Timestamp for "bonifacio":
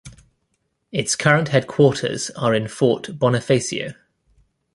3.19-3.93